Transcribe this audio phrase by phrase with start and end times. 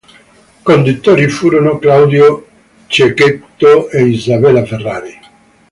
[0.63, 2.47] Conduttori furono Claudio
[2.87, 5.13] Cecchetto e Isabella Ferrari.